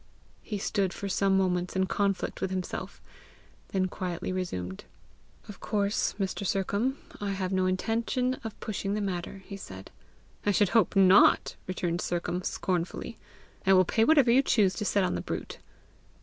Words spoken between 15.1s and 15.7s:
the brute."